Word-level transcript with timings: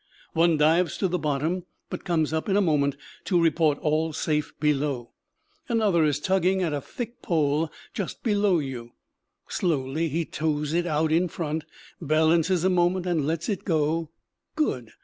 One 0.33 0.57
dives 0.57 0.97
to 0.97 1.07
the 1.07 1.19
bottom, 1.19 1.65
but 1.91 2.03
comes 2.05 2.33
up 2.33 2.49
in 2.49 2.57
a 2.57 2.59
moment 2.59 2.97
to 3.25 3.39
report 3.39 3.77
all 3.81 4.13
safe 4.13 4.51
below. 4.59 5.11
Another 5.69 6.03
is 6.05 6.19
tugging 6.19 6.63
at 6.63 6.73
a 6.73 6.81
thick 6.81 7.21
pole 7.21 7.71
just 7.93 8.23
below 8.23 8.57
you. 8.57 8.93
Slowly 9.47 10.09
he 10.09 10.25
tows 10.25 10.73
it 10.73 10.87
out 10.87 11.11
in 11.11 11.27
front, 11.27 11.65
balances 12.01 12.63
a 12.63 12.69
moment 12.71 13.05
and 13.05 13.27
lets 13.27 13.47
it 13.47 13.63
go 13.63 14.09
_good! 14.57 14.89